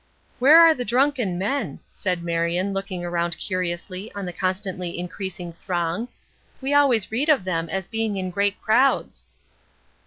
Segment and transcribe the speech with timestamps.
[0.39, 6.07] "Where are the drunken men?" said Marion, looking around curiously on the constantly increasing throng.
[6.59, 9.25] "We always read of them as being in great crowds."